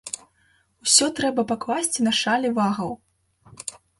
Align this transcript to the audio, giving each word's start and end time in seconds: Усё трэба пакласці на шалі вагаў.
Усё 0.85 1.05
трэба 1.19 1.41
пакласці 1.51 2.05
на 2.09 2.13
шалі 2.21 2.49
вагаў. 2.57 2.91